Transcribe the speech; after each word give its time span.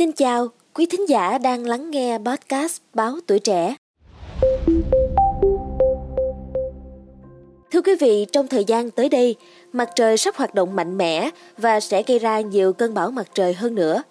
Xin 0.00 0.12
chào, 0.12 0.48
quý 0.74 0.86
thính 0.86 1.08
giả 1.08 1.38
đang 1.38 1.66
lắng 1.66 1.90
nghe 1.90 2.18
podcast 2.18 2.80
Báo 2.94 3.12
Tuổi 3.26 3.38
Trẻ. 3.38 3.74
Thưa 7.72 7.82
quý 7.84 7.92
vị, 8.00 8.26
trong 8.32 8.48
thời 8.48 8.64
gian 8.64 8.90
tới 8.90 9.08
đây, 9.08 9.36
mặt 9.72 9.88
trời 9.94 10.16
sắp 10.16 10.36
hoạt 10.36 10.54
động 10.54 10.76
mạnh 10.76 10.98
mẽ 10.98 11.30
và 11.58 11.80
sẽ 11.80 12.02
gây 12.06 12.18
ra 12.18 12.40
nhiều 12.40 12.72
cơn 12.72 12.94
bão 12.94 13.10
mặt 13.10 13.26
trời 13.34 13.54
hơn 13.54 13.74
nữa. 13.74 14.02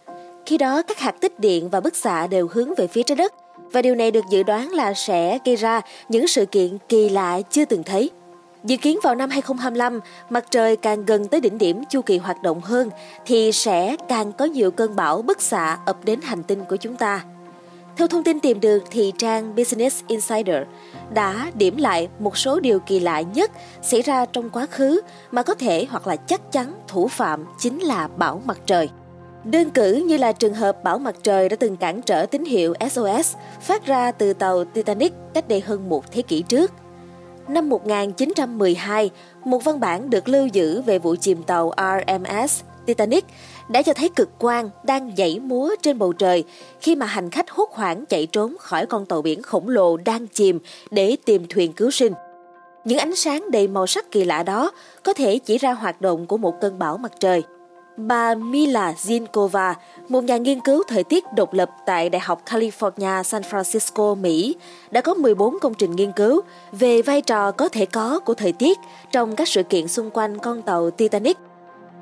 Khi 0.46 0.58
đó, 0.58 0.82
các 0.82 1.00
hạt 1.00 1.16
tích 1.22 1.40
điện 1.40 1.70
và 1.70 1.80
bức 1.80 1.96
xạ 1.96 2.28
đều 2.28 2.48
hướng 2.52 2.76
về 2.78 2.88
phía 2.88 3.04
trái 3.04 3.16
đất 3.16 3.34
và 3.72 3.82
điều 3.82 3.96
này 3.96 4.12
được 4.12 4.26
dự 4.32 4.44
đoán 4.44 4.72
là 4.72 4.94
sẽ 4.94 5.40
gây 5.46 5.56
ra 5.56 5.82
những 6.10 6.28
sự 6.28 6.46
kiện 6.46 6.78
kỳ 6.90 7.10
lạ 7.10 7.42
chưa 7.50 7.66
từng 7.66 7.84
thấy. 7.84 8.10
Dự 8.64 8.78
kiến 8.78 9.00
vào 9.04 9.16
năm 9.16 9.30
2025, 9.30 10.00
mặt 10.30 10.46
trời 10.52 10.76
càng 10.76 11.06
gần 11.06 11.28
tới 11.28 11.42
đỉnh 11.42 11.58
điểm 11.58 11.84
chu 11.90 12.02
kỳ 12.02 12.18
hoạt 12.18 12.44
động 12.44 12.62
hơn 12.62 12.90
thì 13.26 13.52
sẽ 13.52 13.96
càng 14.08 14.32
có 14.32 14.46
nhiều 14.46 14.72
cơn 14.72 14.96
bão 14.96 15.22
bức 15.22 15.42
xạ 15.42 15.78
ập 15.86 15.98
đến 16.06 16.22
hành 16.22 16.44
tinh 16.44 16.66
của 16.70 16.76
chúng 16.76 16.96
ta. 16.96 17.24
Theo 17.98 18.08
thông 18.08 18.24
tin 18.24 18.40
tìm 18.40 18.60
được 18.60 18.84
thì 18.92 19.14
trang 19.18 19.56
Business 19.56 20.04
Insider 20.08 20.64
đã 21.14 21.52
điểm 21.54 21.78
lại 21.78 22.10
một 22.20 22.38
số 22.38 22.60
điều 22.60 22.80
kỳ 22.80 23.00
lạ 23.00 23.22
nhất 23.22 23.52
xảy 23.82 24.02
ra 24.02 24.26
trong 24.26 24.50
quá 24.50 24.66
khứ 24.66 25.02
mà 25.32 25.44
có 25.44 25.54
thể 25.54 25.88
hoặc 25.90 26.08
là 26.08 26.16
chắc 26.16 26.52
chắn 26.52 26.74
thủ 26.88 27.08
phạm 27.08 27.46
chính 27.60 27.80
là 27.80 28.08
bão 28.08 28.42
mặt 28.46 28.60
trời. 28.66 28.90
Đơn 29.44 29.70
cử 29.70 30.04
như 30.08 30.18
là 30.18 30.32
trường 30.32 30.54
hợp 30.54 30.84
bão 30.84 31.00
mặt 31.00 31.16
trời 31.24 31.50
đã 31.50 31.56
từng 31.56 31.78
cản 31.78 32.02
trở 32.02 32.26
tín 32.26 32.46
hiệu 32.46 32.74
SOS 32.92 33.36
phát 33.62 33.86
ra 33.86 34.12
từ 34.12 34.34
tàu 34.34 34.64
Titanic 34.64 35.14
cách 35.34 35.48
đây 35.48 35.62
hơn 35.62 35.90
một 35.90 36.12
thế 36.12 36.22
kỷ 36.22 36.42
trước– 36.42 36.72
năm 37.50 37.70
1912, 37.70 39.10
một 39.46 39.64
văn 39.64 39.80
bản 39.80 40.10
được 40.10 40.28
lưu 40.28 40.48
giữ 40.48 40.82
về 40.82 41.00
vụ 41.00 41.16
chìm 41.16 41.44
tàu 41.44 41.72
RMS 41.78 42.62
Titanic 42.86 43.26
đã 43.70 43.82
cho 43.82 43.94
thấy 43.94 44.10
cực 44.10 44.40
quang 44.40 44.70
đang 44.84 45.16
nhảy 45.16 45.40
múa 45.40 45.70
trên 45.82 46.00
bầu 46.00 46.14
trời 46.14 46.44
khi 46.82 46.96
mà 46.96 47.06
hành 47.06 47.30
khách 47.30 47.50
hốt 47.50 47.70
hoảng 47.72 48.06
chạy 48.06 48.26
trốn 48.26 48.56
khỏi 48.60 48.86
con 48.86 49.06
tàu 49.06 49.22
biển 49.22 49.42
khổng 49.42 49.70
lồ 49.70 49.98
đang 49.98 50.28
chìm 50.28 50.60
để 50.92 51.18
tìm 51.26 51.46
thuyền 51.50 51.74
cứu 51.74 51.92
sinh. 51.92 52.14
Những 52.86 52.98
ánh 52.98 53.16
sáng 53.16 53.52
đầy 53.52 53.68
màu 53.68 53.88
sắc 53.88 54.12
kỳ 54.12 54.24
lạ 54.24 54.44
đó 54.44 54.72
có 55.04 55.14
thể 55.14 55.40
chỉ 55.40 55.58
ra 55.58 55.74
hoạt 55.74 56.02
động 56.02 56.28
của 56.28 56.38
một 56.38 56.54
cơn 56.62 56.80
bão 56.80 56.98
mặt 56.98 57.12
trời. 57.20 57.44
Bà 58.08 58.36
Mila 58.36 58.92
Zinkova, 58.92 59.74
một 60.10 60.24
nhà 60.24 60.38
nghiên 60.38 60.60
cứu 60.60 60.84
thời 60.88 61.04
tiết 61.04 61.34
độc 61.36 61.54
lập 61.54 61.70
tại 61.86 62.10
Đại 62.10 62.20
học 62.20 62.42
California 62.46 63.24
San 63.24 63.42
Francisco, 63.42 64.16
Mỹ, 64.16 64.56
đã 64.92 65.02
có 65.02 65.14
14 65.14 65.60
công 65.60 65.74
trình 65.74 65.96
nghiên 65.96 66.12
cứu 66.12 66.42
về 66.72 67.02
vai 67.02 67.22
trò 67.22 67.52
có 67.52 67.70
thể 67.70 67.86
có 67.86 68.20
của 68.20 68.34
thời 68.34 68.52
tiết 68.52 68.80
trong 69.12 69.36
các 69.36 69.48
sự 69.48 69.64
kiện 69.64 69.88
xung 69.88 70.10
quanh 70.10 70.40
con 70.40 70.62
tàu 70.62 70.92
Titanic. 70.92 71.38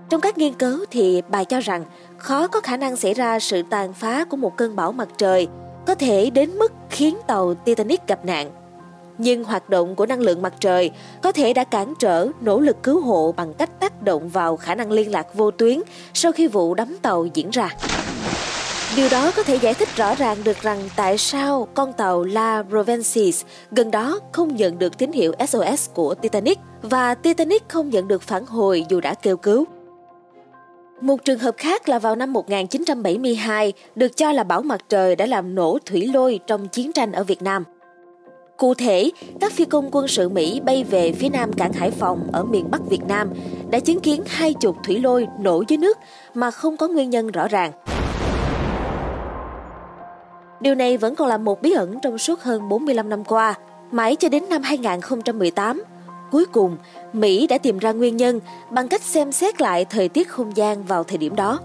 Trong 0.09 0.21
các 0.21 0.37
nghiên 0.37 0.53
cứu 0.53 0.85
thì 0.91 1.21
bà 1.29 1.43
cho 1.43 1.59
rằng 1.59 1.85
khó 2.17 2.47
có 2.47 2.61
khả 2.61 2.77
năng 2.77 2.95
xảy 2.95 3.13
ra 3.13 3.39
sự 3.39 3.61
tàn 3.69 3.93
phá 3.93 4.25
của 4.25 4.37
một 4.37 4.57
cơn 4.57 4.75
bão 4.75 4.91
mặt 4.91 5.07
trời 5.17 5.47
có 5.87 5.95
thể 5.95 6.29
đến 6.29 6.57
mức 6.57 6.71
khiến 6.89 7.17
tàu 7.27 7.53
Titanic 7.53 8.07
gặp 8.07 8.25
nạn 8.25 8.66
nhưng 9.17 9.43
hoạt 9.43 9.69
động 9.69 9.95
của 9.95 10.05
năng 10.05 10.19
lượng 10.19 10.41
mặt 10.41 10.53
trời 10.59 10.91
có 11.21 11.31
thể 11.31 11.53
đã 11.53 11.63
cản 11.63 11.93
trở 11.99 12.27
nỗ 12.41 12.59
lực 12.59 12.83
cứu 12.83 13.01
hộ 13.01 13.33
bằng 13.37 13.53
cách 13.53 13.79
tác 13.79 14.03
động 14.03 14.29
vào 14.29 14.57
khả 14.57 14.75
năng 14.75 14.91
liên 14.91 15.11
lạc 15.11 15.33
vô 15.33 15.51
tuyến 15.51 15.81
sau 16.13 16.31
khi 16.31 16.47
vụ 16.47 16.73
đắm 16.73 16.97
tàu 17.01 17.25
diễn 17.33 17.49
ra. 17.49 17.69
Điều 18.95 19.07
đó 19.11 19.31
có 19.35 19.43
thể 19.43 19.55
giải 19.55 19.73
thích 19.73 19.95
rõ 19.95 20.15
ràng 20.15 20.37
được 20.43 20.61
rằng 20.61 20.89
tại 20.95 21.17
sao 21.17 21.67
con 21.73 21.93
tàu 21.93 22.23
La 22.23 22.63
Provensis 22.69 23.45
gần 23.71 23.91
đó 23.91 24.19
không 24.31 24.55
nhận 24.55 24.79
được 24.79 24.97
tín 24.97 25.11
hiệu 25.11 25.33
SOS 25.47 25.89
của 25.93 26.15
Titanic 26.15 26.59
và 26.81 27.15
Titanic 27.15 27.69
không 27.69 27.89
nhận 27.89 28.07
được 28.07 28.21
phản 28.21 28.45
hồi 28.45 28.85
dù 28.89 29.01
đã 29.01 29.13
kêu 29.13 29.37
cứu. 29.37 29.65
Một 31.01 31.25
trường 31.25 31.39
hợp 31.39 31.55
khác 31.57 31.89
là 31.89 31.99
vào 31.99 32.15
năm 32.15 32.33
1972, 32.33 33.73
được 33.95 34.17
cho 34.17 34.31
là 34.31 34.43
bão 34.43 34.61
mặt 34.61 34.81
trời 34.89 35.15
đã 35.15 35.25
làm 35.25 35.55
nổ 35.55 35.77
thủy 35.85 36.09
lôi 36.13 36.39
trong 36.47 36.67
chiến 36.67 36.93
tranh 36.93 37.11
ở 37.11 37.23
Việt 37.23 37.41
Nam– 37.41 37.63
Cụ 38.57 38.73
thể, 38.73 39.11
các 39.39 39.51
phi 39.51 39.65
công 39.65 39.89
quân 39.91 40.07
sự 40.07 40.29
Mỹ 40.29 40.61
bay 40.65 40.83
về 40.83 41.11
phía 41.11 41.29
nam 41.29 41.53
cảng 41.53 41.73
Hải 41.73 41.91
Phòng 41.91 42.27
ở 42.33 42.43
miền 42.43 42.71
Bắc 42.71 42.81
Việt 42.89 43.03
Nam 43.07 43.29
đã 43.69 43.79
chứng 43.79 43.99
kiến 43.99 44.23
hai 44.27 44.53
chục 44.53 44.75
thủy 44.83 44.99
lôi 44.99 45.27
nổ 45.39 45.63
dưới 45.67 45.77
nước 45.77 45.97
mà 46.33 46.51
không 46.51 46.77
có 46.77 46.87
nguyên 46.87 47.09
nhân 47.09 47.31
rõ 47.31 47.47
ràng. 47.47 47.71
Điều 50.59 50.75
này 50.75 50.97
vẫn 50.97 51.15
còn 51.15 51.27
là 51.27 51.37
một 51.37 51.61
bí 51.61 51.71
ẩn 51.71 51.99
trong 52.01 52.17
suốt 52.17 52.41
hơn 52.41 52.69
45 52.69 53.09
năm 53.09 53.23
qua, 53.23 53.53
mãi 53.91 54.15
cho 54.15 54.29
đến 54.29 54.43
năm 54.49 54.61
2018. 54.63 55.83
Cuối 56.31 56.45
cùng, 56.45 56.77
Mỹ 57.13 57.47
đã 57.47 57.57
tìm 57.57 57.77
ra 57.77 57.91
nguyên 57.91 58.17
nhân 58.17 58.39
bằng 58.69 58.87
cách 58.87 59.01
xem 59.01 59.31
xét 59.31 59.61
lại 59.61 59.85
thời 59.85 60.09
tiết 60.09 60.29
không 60.29 60.57
gian 60.57 60.83
vào 60.83 61.03
thời 61.03 61.17
điểm 61.17 61.35
đó. 61.35 61.59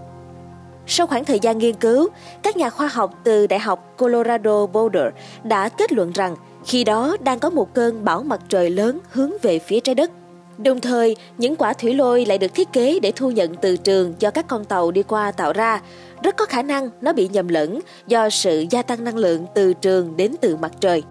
Sau 0.87 1.07
khoảng 1.07 1.25
thời 1.25 1.41
gian 1.41 1.59
nghiên 1.59 1.75
cứu, 1.75 2.09
các 2.43 2.57
nhà 2.57 2.71
khoa 2.71 2.87
học 2.87 3.15
từ 3.25 3.47
Đại 3.47 3.59
học 3.61 3.95
Colorado 3.99 4.67
Boulder 4.67 5.07
đã 5.43 5.69
kết 5.69 5.93
luận 5.93 6.13
rằng 6.13 6.37
khi 6.65 6.85
đó 6.85 7.17
đang 7.25 7.39
có 7.39 7.51
một 7.51 7.75
cơn 7.75 8.05
bão 8.05 8.23
mặt 8.23 8.41
trời 8.49 8.71
lớn 8.71 8.99
hướng 9.11 9.31
về 9.43 9.59
phía 9.59 9.81
trái 9.81 9.95
đất. 9.95 10.11
Đồng 10.59 10.81
thời, 10.81 11.17
những 11.39 11.57
quả 11.57 11.73
thủy 11.73 11.95
lôi 11.95 12.25
lại 12.25 12.39
được 12.39 12.55
thiết 12.55 12.73
kế 12.73 13.01
để 13.01 13.13
thu 13.17 13.31
nhận 13.31 13.55
từ 13.55 13.77
trường 13.77 14.15
do 14.19 14.31
các 14.31 14.47
con 14.49 14.65
tàu 14.65 14.91
đi 14.91 15.03
qua 15.03 15.33
tạo 15.33 15.53
ra. 15.53 15.81
Rất 16.23 16.37
có 16.37 16.47
khả 16.47 16.63
năng 16.63 16.91
nó 17.01 17.13
bị 17.13 17.29
nhầm 17.29 17.49
lẫn 17.49 17.81
do 18.07 18.31
sự 18.31 18.65
gia 18.71 18.83
tăng 18.83 19.05
năng 19.05 19.17
lượng 19.17 19.47
từ 19.55 19.73
trường 19.73 20.17
đến 20.17 20.35
từ 20.41 20.57
mặt 20.57 20.73
trời. 20.81 21.03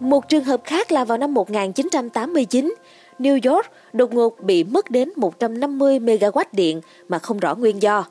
Một 0.00 0.28
trường 0.28 0.44
hợp 0.44 0.60
khác 0.64 0.92
là 0.92 1.04
vào 1.04 1.18
năm 1.18 1.34
1989, 1.34 2.74
New 3.18 3.52
York 3.52 3.66
đột 3.92 4.14
ngột 4.14 4.40
bị 4.40 4.64
mất 4.64 4.90
đến 4.90 5.10
150 5.16 5.98
MW 5.98 6.44
điện 6.52 6.80
mà 7.08 7.18
không 7.18 7.38
rõ 7.38 7.54
nguyên 7.54 7.82
do. 7.82 8.04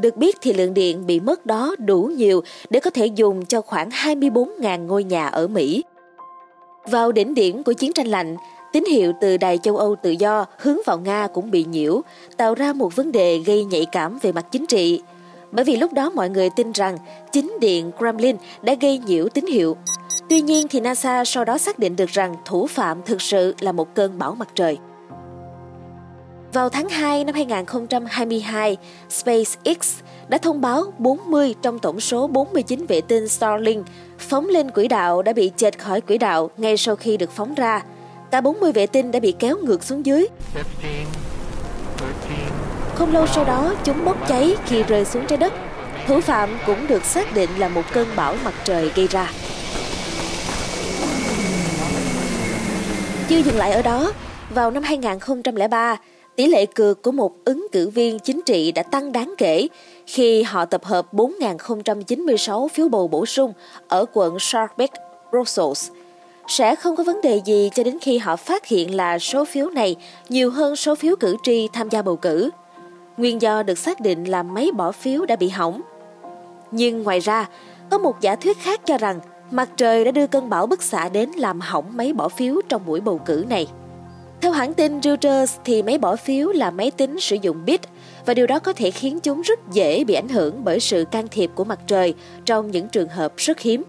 Được 0.00 0.16
biết 0.16 0.36
thì 0.40 0.52
lượng 0.52 0.74
điện 0.74 1.06
bị 1.06 1.20
mất 1.20 1.46
đó 1.46 1.76
đủ 1.78 2.02
nhiều 2.02 2.42
để 2.70 2.80
có 2.80 2.90
thể 2.90 3.06
dùng 3.06 3.44
cho 3.46 3.60
khoảng 3.60 3.88
24.000 3.88 4.86
ngôi 4.86 5.04
nhà 5.04 5.26
ở 5.26 5.46
Mỹ. 5.46 5.84
Vào 6.84 7.12
đỉnh 7.12 7.34
điểm 7.34 7.62
của 7.62 7.72
chiến 7.72 7.92
tranh 7.92 8.06
lạnh, 8.06 8.36
tín 8.72 8.84
hiệu 8.84 9.12
từ 9.20 9.36
Đài 9.36 9.58
châu 9.58 9.76
Âu 9.76 9.96
tự 10.02 10.10
do 10.10 10.46
hướng 10.58 10.78
vào 10.86 10.98
Nga 10.98 11.26
cũng 11.26 11.50
bị 11.50 11.64
nhiễu, 11.64 12.02
tạo 12.36 12.54
ra 12.54 12.72
một 12.72 12.96
vấn 12.96 13.12
đề 13.12 13.38
gây 13.38 13.64
nhạy 13.64 13.86
cảm 13.92 14.18
về 14.22 14.32
mặt 14.32 14.46
chính 14.50 14.66
trị. 14.66 15.00
Bởi 15.52 15.64
vì 15.64 15.76
lúc 15.76 15.92
đó 15.92 16.10
mọi 16.14 16.30
người 16.30 16.50
tin 16.56 16.72
rằng 16.72 16.98
chính 17.32 17.56
điện 17.60 17.90
Kremlin 17.98 18.36
đã 18.62 18.74
gây 18.80 19.00
nhiễu 19.06 19.28
tín 19.28 19.46
hiệu. 19.46 19.76
Tuy 20.28 20.40
nhiên 20.40 20.68
thì 20.68 20.80
NASA 20.80 21.24
sau 21.24 21.44
đó 21.44 21.58
xác 21.58 21.78
định 21.78 21.96
được 21.96 22.08
rằng 22.08 22.34
thủ 22.44 22.66
phạm 22.66 23.02
thực 23.06 23.22
sự 23.22 23.54
là 23.60 23.72
một 23.72 23.94
cơn 23.94 24.18
bão 24.18 24.34
mặt 24.34 24.48
trời. 24.54 24.78
Vào 26.54 26.68
tháng 26.68 26.88
2 26.88 27.24
năm 27.24 27.34
2022, 27.34 28.76
SpaceX 29.10 30.00
đã 30.28 30.38
thông 30.38 30.60
báo 30.60 30.92
40 30.98 31.54
trong 31.62 31.78
tổng 31.78 32.00
số 32.00 32.26
49 32.26 32.86
vệ 32.86 33.00
tinh 33.00 33.28
Starlink 33.28 33.86
phóng 34.18 34.48
lên 34.48 34.70
quỹ 34.70 34.88
đạo 34.88 35.22
đã 35.22 35.32
bị 35.32 35.52
chệch 35.56 35.78
khỏi 35.78 36.00
quỹ 36.00 36.18
đạo 36.18 36.50
ngay 36.56 36.76
sau 36.76 36.96
khi 36.96 37.16
được 37.16 37.30
phóng 37.30 37.54
ra. 37.54 37.82
Cả 38.30 38.40
40 38.40 38.72
vệ 38.72 38.86
tinh 38.86 39.10
đã 39.10 39.20
bị 39.20 39.34
kéo 39.38 39.56
ngược 39.62 39.84
xuống 39.84 40.06
dưới. 40.06 40.26
Không 42.94 43.12
lâu 43.12 43.26
sau 43.26 43.44
đó, 43.44 43.74
chúng 43.84 44.04
bốc 44.04 44.28
cháy 44.28 44.56
khi 44.66 44.82
rơi 44.82 45.04
xuống 45.04 45.26
trái 45.26 45.38
đất. 45.38 45.52
Thủ 46.06 46.20
phạm 46.20 46.50
cũng 46.66 46.86
được 46.86 47.04
xác 47.04 47.34
định 47.34 47.50
là 47.58 47.68
một 47.68 47.82
cơn 47.92 48.08
bão 48.16 48.36
mặt 48.44 48.54
trời 48.64 48.90
gây 48.94 49.06
ra. 49.08 49.30
Chưa 53.28 53.38
dừng 53.38 53.56
lại 53.56 53.72
ở 53.72 53.82
đó, 53.82 54.12
vào 54.50 54.70
năm 54.70 54.82
2003, 54.82 55.96
Tỷ 56.36 56.46
lệ 56.46 56.66
cược 56.66 57.02
của 57.02 57.12
một 57.12 57.32
ứng 57.44 57.66
cử 57.72 57.88
viên 57.88 58.18
chính 58.18 58.40
trị 58.46 58.72
đã 58.72 58.82
tăng 58.82 59.12
đáng 59.12 59.34
kể 59.38 59.68
khi 60.06 60.42
họ 60.42 60.64
tập 60.64 60.84
hợp 60.84 61.14
4.096 61.14 62.68
phiếu 62.68 62.88
bầu 62.88 63.08
bổ 63.08 63.26
sung 63.26 63.52
ở 63.88 64.04
quận 64.12 64.38
Sharpeville. 64.40 65.00
Brussels. 65.30 65.90
Sẽ 66.48 66.74
không 66.76 66.96
có 66.96 67.04
vấn 67.04 67.20
đề 67.20 67.40
gì 67.44 67.70
cho 67.74 67.82
đến 67.82 67.98
khi 68.00 68.18
họ 68.18 68.36
phát 68.36 68.66
hiện 68.66 68.94
là 68.94 69.18
số 69.18 69.44
phiếu 69.44 69.70
này 69.70 69.96
nhiều 70.28 70.50
hơn 70.50 70.76
số 70.76 70.94
phiếu 70.94 71.16
cử 71.16 71.36
tri 71.42 71.68
tham 71.72 71.88
gia 71.88 72.02
bầu 72.02 72.16
cử. 72.16 72.50
Nguyên 73.16 73.42
do 73.42 73.62
được 73.62 73.78
xác 73.78 74.00
định 74.00 74.24
là 74.24 74.42
máy 74.42 74.70
bỏ 74.76 74.92
phiếu 74.92 75.26
đã 75.26 75.36
bị 75.36 75.48
hỏng. 75.48 75.80
Nhưng 76.70 77.02
ngoài 77.02 77.20
ra, 77.20 77.48
có 77.90 77.98
một 77.98 78.20
giả 78.20 78.36
thuyết 78.36 78.58
khác 78.58 78.80
cho 78.86 78.98
rằng 78.98 79.20
mặt 79.50 79.68
trời 79.76 80.04
đã 80.04 80.10
đưa 80.10 80.26
cơn 80.26 80.48
bão 80.48 80.66
bức 80.66 80.82
xạ 80.82 81.08
đến 81.08 81.30
làm 81.30 81.60
hỏng 81.60 81.96
máy 81.96 82.12
bỏ 82.12 82.28
phiếu 82.28 82.54
trong 82.68 82.82
buổi 82.86 83.00
bầu 83.00 83.20
cử 83.26 83.44
này. 83.48 83.66
Theo 84.44 84.52
hãng 84.52 84.74
tin 84.74 85.02
Reuters 85.02 85.56
thì 85.64 85.82
máy 85.82 85.98
bỏ 85.98 86.16
phiếu 86.16 86.48
là 86.48 86.70
máy 86.70 86.90
tính 86.90 87.20
sử 87.20 87.36
dụng 87.42 87.64
bit 87.64 87.80
và 88.26 88.34
điều 88.34 88.46
đó 88.46 88.58
có 88.58 88.72
thể 88.72 88.90
khiến 88.90 89.20
chúng 89.20 89.40
rất 89.40 89.58
dễ 89.72 90.04
bị 90.04 90.14
ảnh 90.14 90.28
hưởng 90.28 90.64
bởi 90.64 90.80
sự 90.80 91.04
can 91.10 91.28
thiệp 91.28 91.50
của 91.54 91.64
mặt 91.64 91.78
trời 91.86 92.14
trong 92.44 92.70
những 92.70 92.88
trường 92.88 93.08
hợp 93.08 93.32
rất 93.36 93.60
hiếm. 93.60 93.82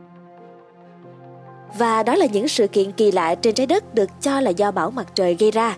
Và 1.78 2.04
đó 2.04 2.16
là 2.16 2.26
những 2.26 2.48
sự 2.48 2.68
kiện 2.68 2.92
kỳ 2.92 3.12
lạ 3.12 3.36
trên 3.36 3.56
trái 3.56 3.68
đất 3.68 3.96
được 3.96 4.10
cho 4.22 4.42
là 4.42 4.50
do 4.50 4.72
bão 4.72 4.92
mặt 4.92 5.08
trời 5.16 5.36
gây 5.40 5.52
ra. 5.52 5.78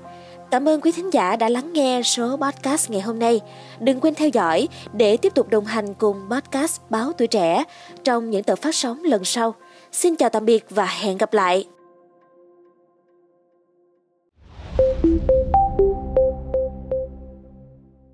Cảm 0.51 0.68
ơn 0.68 0.81
quý 0.81 0.91
thính 0.91 1.13
giả 1.13 1.35
đã 1.35 1.50
lắng 1.50 1.73
nghe 1.73 2.01
số 2.03 2.38
podcast 2.38 2.89
ngày 2.89 3.01
hôm 3.01 3.19
nay. 3.19 3.39
Đừng 3.80 4.00
quên 4.00 4.15
theo 4.15 4.30
dõi 4.30 4.68
để 4.94 5.18
tiếp 5.18 5.35
tục 5.35 5.50
đồng 5.50 5.65
hành 5.65 5.94
cùng 5.94 6.18
podcast 6.31 6.81
Báo 6.89 7.13
Tuổi 7.13 7.27
Trẻ 7.27 7.63
trong 8.03 8.30
những 8.30 8.44
tập 8.44 8.59
phát 8.62 8.75
sóng 8.75 9.03
lần 9.03 9.25
sau. 9.25 9.56
Xin 9.91 10.15
chào 10.15 10.30
tạm 10.30 10.45
biệt 10.45 10.65
và 10.69 10.85
hẹn 10.85 11.18
gặp 11.18 11.33
lại! 11.33 11.76